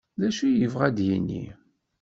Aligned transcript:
D 0.19 0.21
acu 0.27 0.43
i 0.47 0.51
yebɣa 0.59 0.83
ad 0.87 0.93
d-yini? 0.97 1.45